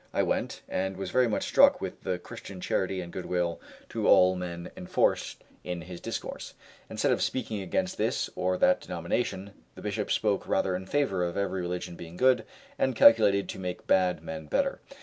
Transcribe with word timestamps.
I 0.15 0.23
went, 0.23 0.63
and 0.67 0.97
was 0.97 1.11
very 1.11 1.27
much 1.27 1.43
struck 1.45 1.79
with 1.79 2.01
the 2.01 2.17
Christian 2.17 2.59
charity 2.59 3.01
and 3.01 3.13
goodwill 3.13 3.61
to 3.89 4.07
all 4.07 4.35
men 4.35 4.71
enforced 4.75 5.43
in 5.63 5.81
his 5.83 6.01
discourse. 6.01 6.55
Instead 6.89 7.11
of 7.11 7.21
speaking 7.21 7.61
against 7.61 7.99
this 7.99 8.27
or 8.35 8.57
that 8.57 8.81
denomination, 8.81 9.53
the 9.75 9.81
Bishop 9.83 10.09
spoke 10.09 10.47
rather 10.47 10.75
in 10.75 10.87
favor 10.87 11.23
of 11.23 11.37
every 11.37 11.61
religion 11.61 11.95
being 11.97 12.17
good, 12.17 12.45
and 12.79 12.95
calculated 12.95 13.47
to 13.49 13.59
make 13.59 13.85
bad 13.85 14.23
men 14.23 14.47
better. 14.47 14.79